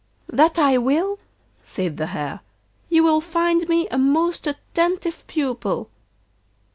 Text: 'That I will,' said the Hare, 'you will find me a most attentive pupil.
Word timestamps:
'That 0.33 0.57
I 0.57 0.79
will,' 0.79 1.19
said 1.61 1.97
the 1.97 2.07
Hare, 2.07 2.39
'you 2.89 3.03
will 3.03 3.21
find 3.21 3.69
me 3.69 3.87
a 3.89 3.99
most 3.99 4.47
attentive 4.47 5.23
pupil. 5.27 5.91